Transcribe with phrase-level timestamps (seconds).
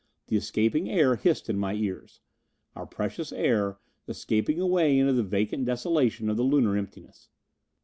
[0.29, 2.21] The escaping air hissed in my ears.
[2.75, 3.77] Our precious air,
[4.07, 7.29] escaping away into the vacant desolation of the Lunar emptiness.